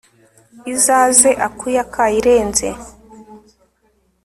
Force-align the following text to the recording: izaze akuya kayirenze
izaze 0.73 1.29
akuya 1.47 1.83
kayirenze 1.93 2.67